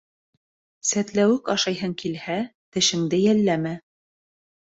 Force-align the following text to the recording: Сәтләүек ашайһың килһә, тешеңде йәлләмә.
Сәтләүек 0.91 1.51
ашайһың 1.55 1.93
килһә, 2.03 2.39
тешеңде 2.79 3.21
йәлләмә. 3.27 3.77